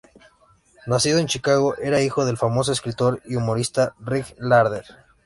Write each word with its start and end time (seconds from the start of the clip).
Nacido 0.87 1.19
en 1.19 1.27
Chicago, 1.27 1.75
era 1.77 2.01
hijo 2.01 2.25
del 2.25 2.35
famoso 2.35 2.71
escritor 2.71 3.21
y 3.23 3.35
humorista 3.35 3.93
Ring 3.99 4.25
Lardner. 4.39 4.85